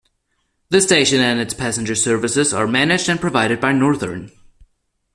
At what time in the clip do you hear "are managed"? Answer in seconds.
2.55-3.07